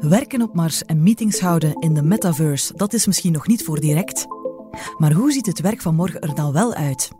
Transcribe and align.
Werken 0.00 0.42
op 0.42 0.54
Mars 0.54 0.84
en 0.84 1.02
meetings 1.02 1.40
houden 1.40 1.74
in 1.74 1.94
de 1.94 2.02
metaverse, 2.02 2.76
dat 2.76 2.92
is 2.92 3.06
misschien 3.06 3.32
nog 3.32 3.46
niet 3.46 3.64
voor 3.64 3.80
direct. 3.80 4.26
Maar 4.98 5.12
hoe 5.12 5.32
ziet 5.32 5.46
het 5.46 5.60
werk 5.60 5.80
van 5.80 5.94
morgen 5.94 6.20
er 6.20 6.34
dan 6.34 6.52
wel 6.52 6.74
uit? 6.74 7.10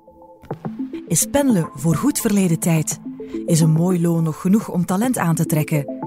Is 1.08 1.26
pendelen 1.26 1.70
voor 1.74 1.94
goed 1.94 2.20
verleden 2.20 2.58
tijd? 2.58 2.98
Is 3.46 3.60
een 3.60 3.70
mooi 3.70 4.00
loon 4.00 4.22
nog 4.22 4.40
genoeg 4.40 4.68
om 4.68 4.86
talent 4.86 5.18
aan 5.18 5.34
te 5.34 5.46
trekken? 5.46 5.98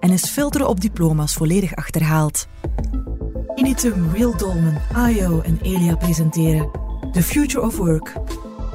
En 0.00 0.10
is 0.10 0.24
filteren 0.24 0.68
op 0.68 0.80
diploma's 0.80 1.34
volledig 1.34 1.74
achterhaald? 1.74 2.46
Initum, 3.54 4.10
Real 4.12 4.36
Dolmen, 4.36 4.82
IO 5.08 5.40
en 5.40 5.58
Elia 5.62 5.96
presenteren 5.96 6.70
The 7.12 7.22
Future 7.22 7.66
of 7.66 7.76
Work 7.76 8.12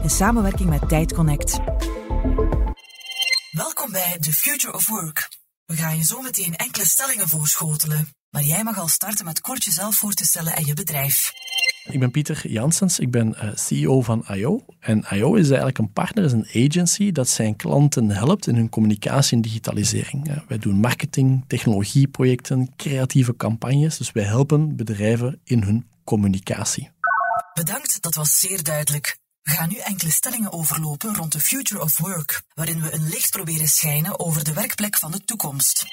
in 0.03 0.09
samenwerking 0.09 0.69
met 0.69 0.89
Tijd 0.89 1.13
Connect. 1.13 1.59
Welkom 3.51 3.91
bij 3.91 4.17
The 4.19 4.33
Future 4.33 4.73
of 4.73 4.87
Work. 4.87 5.29
We 5.73 5.79
gaan 5.79 5.97
je 5.97 6.03
zo 6.03 6.21
meteen 6.21 6.55
enkele 6.55 6.85
stellingen 6.85 7.29
voorschotelen. 7.29 8.07
Maar 8.29 8.43
jij 8.43 8.63
mag 8.63 8.79
al 8.79 8.87
starten 8.87 9.25
met 9.25 9.41
kort 9.41 9.63
jezelf 9.63 9.95
voor 9.95 10.13
te 10.13 10.25
stellen 10.25 10.55
en 10.55 10.65
je 10.65 10.73
bedrijf. 10.73 11.31
Ik 11.89 11.99
ben 11.99 12.11
Pieter 12.11 12.47
Janssens, 12.47 12.99
ik 12.99 13.11
ben 13.11 13.35
uh, 13.43 13.49
CEO 13.55 14.01
van 14.01 14.25
IO. 14.27 14.65
En 14.79 15.05
IO 15.09 15.35
is 15.35 15.47
eigenlijk 15.47 15.77
een 15.77 15.93
partner, 15.93 16.23
is 16.23 16.31
een 16.31 16.69
agency 16.69 17.11
dat 17.11 17.29
zijn 17.29 17.55
klanten 17.55 18.09
helpt 18.09 18.47
in 18.47 18.55
hun 18.55 18.69
communicatie 18.69 19.35
en 19.35 19.41
digitalisering. 19.41 20.43
Wij 20.47 20.57
doen 20.57 20.75
marketing, 20.75 21.43
technologieprojecten, 21.47 22.75
creatieve 22.75 23.35
campagnes. 23.35 23.97
Dus 23.97 24.11
wij 24.11 24.23
helpen 24.23 24.75
bedrijven 24.75 25.39
in 25.43 25.63
hun 25.63 25.87
communicatie. 26.03 26.91
Bedankt, 27.53 28.01
dat 28.01 28.15
was 28.15 28.39
zeer 28.39 28.63
duidelijk. 28.63 29.17
We 29.43 29.51
gaan 29.51 29.69
nu 29.69 29.77
enkele 29.77 30.11
stellingen 30.11 30.51
overlopen 30.51 31.15
rond 31.15 31.31
de 31.31 31.39
Future 31.39 31.81
of 31.81 31.97
Work, 31.97 32.43
waarin 32.53 32.81
we 32.81 32.93
een 32.93 33.09
licht 33.09 33.31
proberen 33.31 33.67
schijnen 33.67 34.19
over 34.19 34.43
de 34.43 34.53
werkplek 34.53 34.97
van 34.97 35.11
de 35.11 35.23
toekomst. 35.23 35.85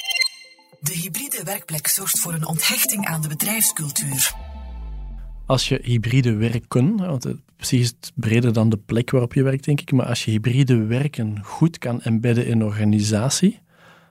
De 0.80 0.92
hybride 0.92 1.42
werkplek 1.44 1.86
zorgt 1.86 2.18
voor 2.18 2.32
een 2.32 2.46
onthechting 2.46 3.06
aan 3.06 3.22
de 3.22 3.28
bedrijfscultuur. 3.28 4.32
Als 5.46 5.68
je 5.68 5.80
hybride 5.82 6.34
werken, 6.34 6.96
want 6.96 7.22
het 7.24 7.38
precies 7.56 7.92
is 8.00 8.10
breder 8.14 8.52
dan 8.52 8.68
de 8.68 8.76
plek 8.76 9.10
waarop 9.10 9.34
je 9.34 9.42
werkt, 9.42 9.64
denk 9.64 9.80
ik, 9.80 9.92
maar 9.92 10.06
als 10.06 10.24
je 10.24 10.30
hybride 10.30 10.84
werken 10.84 11.44
goed 11.44 11.78
kan 11.78 12.02
embedden 12.02 12.46
in 12.46 12.52
een 12.52 12.66
organisatie, 12.66 13.60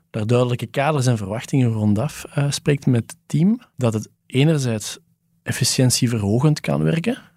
daar 0.10 0.28
duidelijke 0.28 0.66
kaders 0.66 1.06
en 1.06 1.18
verwachtingen 1.18 1.72
rondaf 1.72 2.26
uh, 2.38 2.52
spreekt 2.52 2.86
met 2.86 3.02
het 3.02 3.18
team, 3.26 3.62
dat 3.78 3.94
het 3.94 4.10
enerzijds 4.26 4.98
efficiëntieverhogend 5.44 6.60
kan 6.60 6.84
werken, 6.84 7.29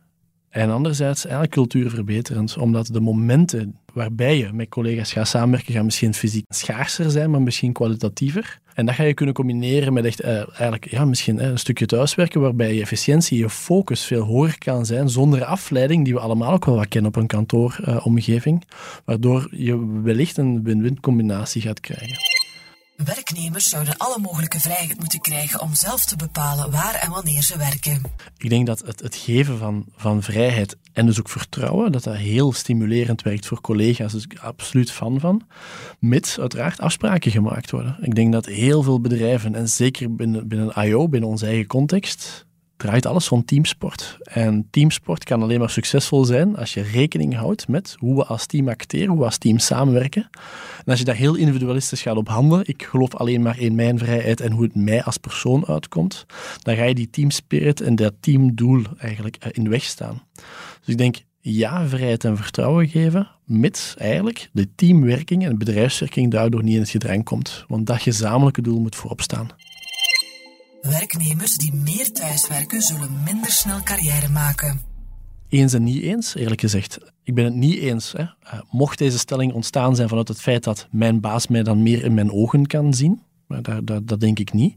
en 0.53 0.70
anderzijds 0.70 1.25
eigenlijk 1.25 1.55
cultuurverbeterend, 1.55 2.56
omdat 2.56 2.86
de 2.86 3.00
momenten 3.00 3.77
waarbij 3.92 4.39
je 4.39 4.53
met 4.53 4.69
collega's 4.69 5.12
gaat 5.12 5.28
samenwerken, 5.28 5.75
gaan 5.75 5.84
misschien 5.84 6.14
fysiek 6.14 6.44
schaarser 6.48 7.11
zijn, 7.11 7.31
maar 7.31 7.42
misschien 7.42 7.72
kwalitatiever. 7.72 8.61
En 8.75 8.86
dat 8.86 8.94
ga 8.94 9.03
je 9.03 9.14
kunnen 9.14 9.34
combineren 9.34 9.92
met 9.92 10.05
echt 10.05 10.25
uh, 10.25 10.28
eigenlijk, 10.36 10.91
ja, 10.91 11.05
misschien 11.05 11.36
uh, 11.36 11.47
een 11.47 11.59
stukje 11.59 11.86
thuiswerken, 11.86 12.41
waarbij 12.41 12.75
je 12.75 12.81
efficiëntie, 12.81 13.39
je 13.39 13.50
focus 13.50 14.05
veel 14.05 14.22
hoger 14.22 14.59
kan 14.59 14.86
zijn, 14.86 15.09
zonder 15.09 15.44
afleiding, 15.44 16.05
die 16.05 16.14
we 16.14 16.20
allemaal 16.20 16.53
ook 16.53 16.64
wel 16.64 16.77
wat 16.77 16.89
kennen 16.89 17.11
op 17.11 17.16
een 17.16 17.27
kantooromgeving, 17.27 18.62
uh, 18.66 18.77
waardoor 19.05 19.48
je 19.50 20.03
wellicht 20.03 20.37
een 20.37 20.62
win-win 20.62 21.00
combinatie 21.00 21.62
gaat 21.62 21.81
krijgen. 21.81 22.42
Werknemers 23.05 23.64
zouden 23.64 23.97
alle 23.97 24.19
mogelijke 24.19 24.61
vrijheid 24.61 24.98
moeten 24.98 25.20
krijgen 25.20 25.61
om 25.61 25.75
zelf 25.75 26.05
te 26.05 26.17
bepalen 26.17 26.70
waar 26.70 26.95
en 26.95 27.11
wanneer 27.11 27.42
ze 27.42 27.59
werken. 27.59 28.03
Ik 28.36 28.48
denk 28.48 28.67
dat 28.67 28.78
het, 28.86 29.00
het 29.00 29.17
geven 29.17 29.59
van, 29.59 29.86
van 29.97 30.22
vrijheid 30.22 30.77
en 30.92 31.06
dus 31.06 31.19
ook 31.19 31.28
vertrouwen, 31.28 31.92
dat 31.92 32.03
dat 32.03 32.17
heel 32.17 32.53
stimulerend 32.53 33.22
werkt 33.22 33.47
voor 33.47 33.61
collega's. 33.61 34.12
Dus 34.12 34.25
ik 34.25 34.39
absoluut 34.39 34.91
fan 34.91 35.20
van. 35.20 35.47
Mits 35.98 36.41
uiteraard 36.41 36.81
afspraken 36.81 37.31
gemaakt 37.31 37.70
worden. 37.70 37.97
Ik 38.00 38.14
denk 38.14 38.33
dat 38.33 38.47
heel 38.47 38.83
veel 38.83 39.00
bedrijven, 39.00 39.55
en 39.55 39.69
zeker 39.69 40.14
binnen, 40.14 40.48
binnen 40.48 40.72
IO, 40.84 41.09
binnen 41.09 41.31
onze 41.31 41.47
eigen 41.47 41.66
context, 41.66 42.47
draait 42.83 43.06
alles 43.06 43.28
rond 43.28 43.47
teamsport. 43.47 44.19
En 44.22 44.66
teamsport 44.70 45.25
kan 45.25 45.42
alleen 45.42 45.58
maar 45.58 45.70
succesvol 45.70 46.25
zijn 46.25 46.56
als 46.56 46.75
je 46.75 46.82
rekening 46.82 47.34
houdt 47.34 47.69
met 47.69 47.97
hoe 47.98 48.16
we 48.16 48.25
als 48.25 48.47
team 48.47 48.69
acteren, 48.69 49.09
hoe 49.09 49.19
we 49.19 49.25
als 49.25 49.38
team 49.38 49.59
samenwerken. 49.59 50.28
En 50.78 50.84
als 50.84 50.98
je 50.98 51.04
daar 51.04 51.15
heel 51.15 51.34
individualistisch 51.34 52.03
gaat 52.03 52.16
op 52.16 52.28
handelen, 52.28 52.69
ik 52.69 52.82
geloof 52.82 53.15
alleen 53.15 53.42
maar 53.42 53.59
in 53.59 53.75
mijn 53.75 53.98
vrijheid 53.98 54.41
en 54.41 54.53
hoe 54.53 54.62
het 54.62 54.75
mij 54.75 55.03
als 55.03 55.16
persoon 55.16 55.66
uitkomt, 55.66 56.26
dan 56.62 56.76
ga 56.76 56.84
je 56.84 56.94
die 56.94 57.10
teamspirit 57.10 57.81
en 57.81 57.94
dat 57.94 58.12
teamdoel 58.21 58.82
eigenlijk 58.98 59.37
eh, 59.37 59.50
in 59.53 59.65
de 59.65 59.71
weg 59.71 59.82
staan. 59.82 60.22
Dus 60.78 60.88
ik 60.88 60.98
denk, 60.98 61.16
ja, 61.41 61.87
vrijheid 61.88 62.25
en 62.25 62.37
vertrouwen 62.37 62.88
geven, 62.88 63.28
mits 63.44 63.94
eigenlijk 63.97 64.48
de 64.53 64.69
teamwerking 64.75 65.44
en 65.44 65.50
de 65.50 65.65
bedrijfswerking 65.65 66.31
daardoor 66.31 66.62
niet 66.62 66.75
in 66.75 66.81
het 66.81 66.91
gedrang 66.91 67.25
komt. 67.25 67.65
Want 67.69 67.87
dat 67.87 68.03
gezamenlijke 68.03 68.62
doel 68.62 68.81
moet 68.81 68.97
voorop 68.97 69.21
staan. 69.21 69.48
Werknemers 70.82 71.56
die 71.56 71.75
meer 71.75 72.12
thuiswerken 72.12 72.82
zullen 72.82 73.22
minder 73.25 73.50
snel 73.50 73.82
carrière 73.82 74.28
maken. 74.28 74.81
Eens 75.48 75.72
en 75.72 75.82
niet 75.82 76.03
eens, 76.03 76.34
eerlijk 76.34 76.60
gezegd. 76.60 76.98
Ik 77.22 77.34
ben 77.34 77.44
het 77.44 77.54
niet 77.54 77.78
eens. 77.78 78.12
Hè. 78.12 78.22
Uh, 78.22 78.60
mocht 78.70 78.98
deze 78.98 79.19
stelling 79.19 79.53
ontstaan 79.53 79.97
zijn 79.97 80.09
vanuit 80.09 80.28
het 80.28 80.41
feit 80.41 80.65
dat 80.65 80.88
mijn 80.91 81.21
baas 81.21 81.47
mij 81.47 81.62
dan 81.62 81.82
meer 81.82 82.04
in 82.04 82.15
mijn 82.15 82.32
ogen 82.32 82.66
kan 82.66 82.94
zien, 82.94 83.22
maar 83.47 83.62
daar, 83.62 84.04
dat 84.04 84.21
denk 84.21 84.38
ik 84.38 84.53
niet. 84.53 84.76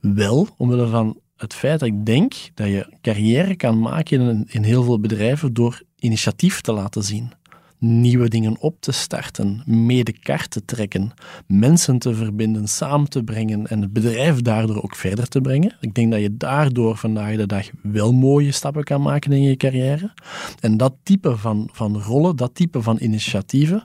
Wel, 0.00 0.48
omwille 0.56 0.88
van 0.88 1.20
het 1.36 1.54
feit 1.54 1.80
dat 1.80 1.88
ik 1.88 2.06
denk 2.06 2.34
dat 2.54 2.66
je 2.66 2.96
carrière 3.00 3.56
kan 3.56 3.80
maken 3.80 4.20
in, 4.20 4.44
in 4.48 4.62
heel 4.62 4.82
veel 4.82 5.00
bedrijven 5.00 5.54
door 5.54 5.82
initiatief 5.98 6.60
te 6.60 6.72
laten 6.72 7.02
zien 7.02 7.32
nieuwe 7.78 8.28
dingen 8.28 8.56
op 8.60 8.76
te 8.80 8.92
starten, 8.92 9.62
mee 9.66 10.04
de 10.04 10.12
kaart 10.12 10.50
te 10.50 10.64
trekken, 10.64 11.12
mensen 11.46 11.98
te 11.98 12.14
verbinden, 12.14 12.68
samen 12.68 13.08
te 13.08 13.22
brengen 13.22 13.66
en 13.66 13.80
het 13.80 13.92
bedrijf 13.92 14.40
daardoor 14.40 14.82
ook 14.82 14.94
verder 14.94 15.28
te 15.28 15.40
brengen. 15.40 15.76
Ik 15.80 15.94
denk 15.94 16.10
dat 16.10 16.20
je 16.20 16.36
daardoor 16.36 16.96
vandaag 16.96 17.36
de 17.36 17.46
dag 17.46 17.68
wel 17.82 18.12
mooie 18.12 18.52
stappen 18.52 18.84
kan 18.84 19.02
maken 19.02 19.32
in 19.32 19.42
je 19.42 19.56
carrière. 19.56 20.12
En 20.60 20.76
dat 20.76 20.94
type 21.02 21.36
van, 21.36 21.68
van 21.72 22.02
rollen, 22.02 22.36
dat 22.36 22.54
type 22.54 22.82
van 22.82 22.98
initiatieven, 23.00 23.82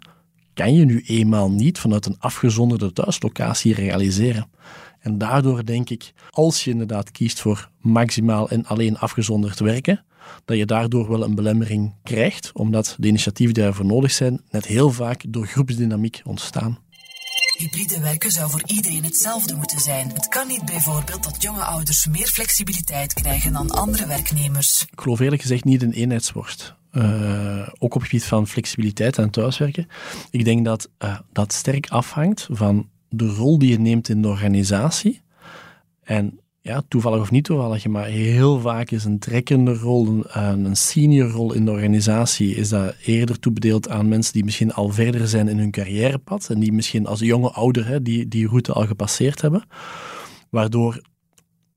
kan 0.54 0.74
je 0.74 0.86
nu 0.86 1.02
eenmaal 1.06 1.52
niet 1.52 1.80
vanuit 1.80 2.06
een 2.06 2.20
afgezonderde 2.20 2.94
thuislocatie 2.94 3.74
realiseren. 3.74 4.48
En 5.02 5.18
daardoor 5.18 5.66
denk 5.66 5.90
ik, 5.90 6.14
als 6.30 6.64
je 6.64 6.72
inderdaad 6.72 7.12
kiest 7.12 7.40
voor 7.40 7.70
maximaal 7.80 8.50
en 8.50 8.66
alleen 8.66 8.98
afgezonderd 8.98 9.60
werken, 9.60 10.04
dat 10.46 10.58
je 10.58 10.66
daardoor 10.66 11.10
wel 11.10 11.24
een 11.24 11.36
belemmering 11.36 11.94
krijgt, 12.04 12.52
omdat 12.54 12.96
de 13.00 13.08
initiatieven 13.08 13.54
die 13.54 13.64
daarvoor 13.64 13.86
nodig 13.86 14.12
zijn 14.12 14.42
net 14.50 14.66
heel 14.66 14.92
vaak 14.92 15.24
door 15.28 15.46
groepsdynamiek 15.46 16.22
ontstaan. 16.24 16.80
Hybride 17.58 18.00
werken 18.00 18.32
zou 18.32 18.50
voor 18.50 18.64
iedereen 18.66 19.04
hetzelfde 19.04 19.56
moeten 19.56 19.80
zijn. 19.80 20.12
Het 20.14 20.28
kan 20.28 20.48
niet 20.48 20.66
bijvoorbeeld 20.66 21.24
dat 21.24 21.42
jonge 21.42 21.64
ouders 21.64 22.08
meer 22.08 22.28
flexibiliteit 22.28 23.14
krijgen 23.14 23.54
dan 23.54 23.70
andere 23.70 24.08
werknemers. 24.08 24.88
Ik 24.92 25.02
geloof 25.02 25.20
eerlijk 25.20 25.42
gezegd 25.42 25.64
niet 25.64 25.84
in 25.84 25.92
eenheidsworst. 25.92 26.76
Uh, 26.92 27.68
ook 27.80 27.96
op 27.96 28.02
het 28.02 28.10
gebied 28.10 28.26
van 28.26 28.48
flexibiliteit 28.48 29.18
en 29.18 29.30
thuiswerken. 29.30 29.88
Ik 30.32 30.46
denk 30.46 30.66
dat 30.66 30.90
uh, 31.00 31.20
dat 31.34 31.54
sterk 31.54 31.90
afhangt 31.90 32.48
van 32.52 32.90
de 33.14 33.28
rol 33.28 33.58
die 33.58 33.70
je 33.70 33.80
neemt 33.80 34.10
in 34.10 34.22
de 34.22 34.28
organisatie. 34.28 35.22
En 36.04 36.40
ja, 36.62 36.82
toevallig 36.88 37.22
of 37.22 37.32
niet 37.32 37.44
toevallig, 37.44 37.88
maar 37.88 38.06
heel 38.06 38.60
vaak 38.60 38.92
is 38.92 39.06
een 39.06 39.20
trekkende 39.20 39.74
rol, 39.74 40.24
een, 40.28 40.76
senior 40.76 41.30
rol 41.30 41.54
in 41.54 41.66
de 41.66 41.72
organisatie, 41.72 42.56
is 42.56 42.70
dat 42.70 42.96
eerder 43.06 43.40
toebedeeld 43.40 43.90
aan 43.90 44.08
mensen 44.08 44.34
die 44.34 44.44
misschien 44.44 44.74
al 44.74 44.90
verder 44.90 45.28
zijn 45.28 45.48
in 45.48 45.58
hun 45.58 45.72
carrièrepad 45.72 46.50
en 46.50 46.60
die 46.60 46.72
misschien 46.72 47.06
als 47.06 47.20
jonge 47.20 47.52
ouder 47.52 48.04
die, 48.04 48.28
die 48.28 48.48
route 48.48 48.74
al 48.74 48.86
gepasseerd 48.86 49.42
hebben. 49.42 49.64
Waardoor 50.50 51.02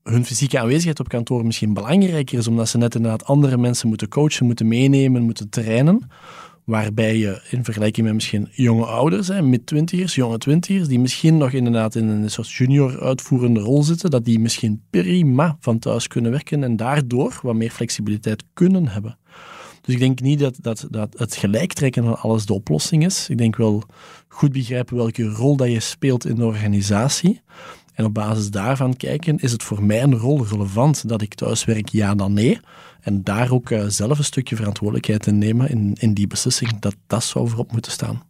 hun 0.03 0.25
fysieke 0.25 0.59
aanwezigheid 0.59 0.99
op 0.99 1.07
kantoor 1.07 1.45
misschien 1.45 1.73
belangrijker 1.73 2.37
is, 2.37 2.47
omdat 2.47 2.69
ze 2.69 2.77
net 2.77 2.95
inderdaad 2.95 3.25
andere 3.25 3.57
mensen 3.57 3.87
moeten 3.87 4.07
coachen, 4.07 4.45
moeten 4.45 4.67
meenemen, 4.67 5.21
moeten 5.21 5.49
trainen 5.49 6.09
waarbij 6.65 7.17
je 7.17 7.41
in 7.49 7.63
vergelijking 7.63 8.05
met 8.05 8.15
misschien 8.15 8.47
jonge 8.51 8.85
ouders, 8.85 9.29
mid-twintigers, 9.41 10.15
jonge 10.15 10.37
twintigers, 10.37 10.87
die 10.87 10.99
misschien 10.99 11.37
nog 11.37 11.51
inderdaad 11.51 11.95
in 11.95 12.07
een 12.07 12.29
soort 12.29 12.51
junior 12.51 13.01
uitvoerende 13.01 13.59
rol 13.59 13.83
zitten, 13.83 14.09
dat 14.09 14.25
die 14.25 14.39
misschien 14.39 14.81
prima 14.89 15.57
van 15.59 15.79
thuis 15.79 16.07
kunnen 16.07 16.31
werken 16.31 16.63
en 16.63 16.75
daardoor 16.75 17.39
wat 17.41 17.55
meer 17.55 17.71
flexibiliteit 17.71 18.43
kunnen 18.53 18.87
hebben. 18.87 19.17
Dus 19.81 19.93
ik 19.93 19.99
denk 19.99 20.21
niet 20.21 20.39
dat, 20.39 20.57
dat, 20.61 20.87
dat 20.89 21.13
het 21.17 21.35
gelijktrekken 21.35 22.03
van 22.03 22.19
alles 22.19 22.45
de 22.45 22.53
oplossing 22.53 23.05
is. 23.05 23.29
Ik 23.29 23.37
denk 23.37 23.55
wel 23.55 23.83
goed 24.27 24.51
begrijpen 24.51 24.95
welke 24.95 25.23
rol 25.23 25.55
dat 25.55 25.71
je 25.71 25.79
speelt 25.79 26.25
in 26.25 26.35
de 26.35 26.45
organisatie. 26.45 27.41
En 27.95 28.05
op 28.05 28.13
basis 28.13 28.49
daarvan 28.49 28.95
kijken, 28.95 29.37
is 29.37 29.51
het 29.51 29.63
voor 29.63 29.83
mijn 29.83 30.15
rol 30.15 30.45
relevant 30.45 31.09
dat 31.09 31.21
ik 31.21 31.33
thuis 31.33 31.65
werk, 31.65 31.89
ja 31.89 32.15
dan 32.15 32.33
nee? 32.33 32.59
En 33.01 33.23
daar 33.23 33.51
ook 33.51 33.69
uh, 33.69 33.83
zelf 33.87 34.17
een 34.17 34.23
stukje 34.23 34.55
verantwoordelijkheid 34.55 35.27
in 35.27 35.37
nemen 35.37 35.69
in, 35.69 35.95
in 35.99 36.13
die 36.13 36.27
beslissing, 36.27 36.79
dat 36.79 36.95
dat 37.07 37.23
zou 37.23 37.47
voorop 37.47 37.71
moeten 37.71 37.91
staan. 37.91 38.23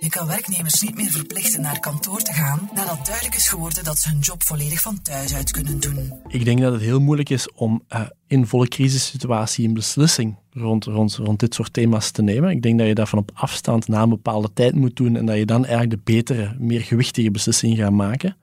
Je 0.00 0.08
kan 0.08 0.26
werknemers 0.26 0.82
niet 0.82 0.96
meer 0.96 1.10
verplichten 1.10 1.60
naar 1.60 1.80
kantoor 1.80 2.22
te 2.22 2.32
gaan 2.32 2.70
nadat 2.74 3.06
duidelijk 3.06 3.36
is 3.36 3.48
geworden 3.48 3.84
dat 3.84 3.98
ze 3.98 4.08
hun 4.08 4.18
job 4.18 4.42
volledig 4.42 4.80
van 4.80 5.02
thuis 5.02 5.34
uit 5.34 5.50
kunnen 5.50 5.80
doen. 5.80 6.12
Ik 6.28 6.44
denk 6.44 6.60
dat 6.60 6.72
het 6.72 6.82
heel 6.82 7.00
moeilijk 7.00 7.30
is 7.30 7.52
om 7.52 7.82
uh, 7.92 8.00
in 8.26 8.46
volle 8.46 8.68
crisissituatie 8.68 9.68
een 9.68 9.74
beslissing 9.74 10.36
rond, 10.52 10.84
rond, 10.84 11.14
rond 11.14 11.40
dit 11.40 11.54
soort 11.54 11.72
thema's 11.72 12.10
te 12.10 12.22
nemen. 12.22 12.50
Ik 12.50 12.62
denk 12.62 12.78
dat 12.78 12.86
je 12.86 12.94
dat 12.94 13.08
van 13.08 13.18
op 13.18 13.30
afstand 13.34 13.88
na 13.88 14.02
een 14.02 14.08
bepaalde 14.08 14.50
tijd 14.52 14.74
moet 14.74 14.96
doen 14.96 15.16
en 15.16 15.26
dat 15.26 15.36
je 15.36 15.46
dan 15.46 15.64
eigenlijk 15.64 15.90
de 15.90 16.12
betere, 16.12 16.56
meer 16.58 16.80
gewichtige 16.80 17.30
beslissing 17.30 17.76
gaat 17.76 17.90
maken. 17.90 18.36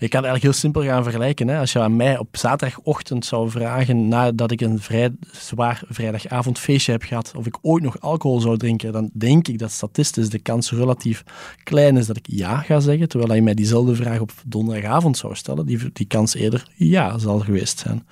Je 0.00 0.08
kan 0.08 0.22
het 0.22 0.28
eigenlijk 0.30 0.42
heel 0.42 0.52
simpel 0.52 0.82
gaan 0.82 1.02
vergelijken. 1.02 1.48
Hè. 1.48 1.58
Als 1.58 1.72
je 1.72 1.80
aan 1.80 1.96
mij 1.96 2.18
op 2.18 2.36
zaterdagochtend 2.36 3.24
zou 3.24 3.50
vragen, 3.50 4.08
nadat 4.08 4.50
ik 4.50 4.60
een 4.60 4.80
vrij 4.80 5.10
zwaar 5.32 5.82
vrijdagavondfeestje 5.88 6.92
heb 6.92 7.02
gehad, 7.02 7.32
of 7.36 7.46
ik 7.46 7.58
ooit 7.62 7.82
nog 7.82 8.00
alcohol 8.00 8.40
zou 8.40 8.56
drinken, 8.56 8.92
dan 8.92 9.10
denk 9.12 9.48
ik 9.48 9.58
dat 9.58 9.70
statistisch 9.70 10.30
de 10.30 10.38
kans 10.38 10.72
relatief 10.72 11.24
klein 11.62 11.96
is 11.96 12.06
dat 12.06 12.16
ik 12.16 12.26
ja 12.30 12.56
ga 12.60 12.80
zeggen, 12.80 13.08
terwijl 13.08 13.34
je 13.34 13.42
mij 13.42 13.54
diezelfde 13.54 13.94
vraag 13.94 14.20
op 14.20 14.32
donderdagavond 14.46 15.16
zou 15.16 15.34
stellen, 15.34 15.66
die, 15.66 15.78
die 15.92 16.06
kans 16.06 16.34
eerder 16.34 16.66
ja 16.74 17.18
zal 17.18 17.38
geweest 17.38 17.78
zijn. 17.78 18.06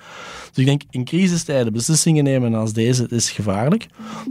Dus 0.49 0.57
ik 0.57 0.65
denk, 0.65 0.81
in 0.89 1.05
crisistijden 1.05 1.73
beslissingen 1.73 2.23
nemen 2.23 2.53
als 2.53 2.73
deze 2.73 3.05
is 3.09 3.31
gevaarlijk. 3.31 3.87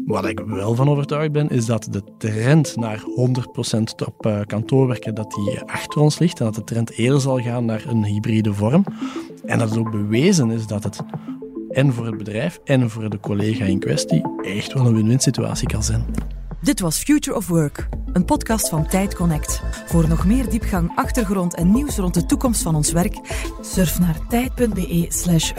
Wat 0.06 0.24
ik 0.24 0.40
wel 0.46 0.74
van 0.74 0.88
overtuigd 0.88 1.32
ben, 1.32 1.48
is 1.48 1.66
dat 1.66 1.88
de 1.90 2.02
trend 2.18 2.76
naar 2.76 3.00
100% 3.00 3.02
op 4.06 4.26
uh, 4.26 4.40
kantoor 4.46 4.86
werken, 4.86 5.14
dat 5.14 5.30
die 5.30 5.60
achter 5.60 6.00
ons 6.00 6.18
ligt 6.18 6.38
en 6.38 6.44
dat 6.44 6.54
de 6.54 6.64
trend 6.64 6.90
eerder 6.90 7.20
zal 7.20 7.44
gaan 7.46 7.64
naar 7.64 7.84
een 7.86 8.04
hybride 8.04 8.54
vorm. 8.54 8.84
En 9.44 9.58
dat 9.58 9.68
het 9.68 9.78
ook 9.78 9.90
bewezen 9.90 10.50
is 10.50 10.66
dat 10.66 10.84
het 10.84 11.00
en 11.70 11.92
voor 11.92 12.06
het 12.06 12.18
bedrijf 12.18 12.58
en 12.64 12.90
voor 12.90 13.10
de 13.10 13.20
collega 13.20 13.64
in 13.64 13.78
kwestie 13.78 14.22
echt 14.42 14.72
wel 14.72 14.86
een 14.86 14.94
win-win 14.94 15.20
situatie 15.20 15.68
kan 15.68 15.82
zijn. 15.82 16.04
Dit 16.60 16.80
was 16.80 16.98
Future 16.98 17.36
of 17.36 17.48
Work, 17.48 17.88
een 18.12 18.24
podcast 18.24 18.68
van 18.68 18.86
Tijd 18.86 19.14
Connect. 19.14 19.62
Voor 19.86 20.08
nog 20.08 20.26
meer 20.26 20.48
diepgang, 20.48 20.92
achtergrond 20.94 21.54
en 21.54 21.72
nieuws 21.72 21.96
rond 21.96 22.14
de 22.14 22.26
toekomst 22.26 22.62
van 22.62 22.74
ons 22.74 22.92
werk, 22.92 23.18
surf 23.60 23.98
naar 23.98 24.26
tijd.be/slash. 24.28 25.52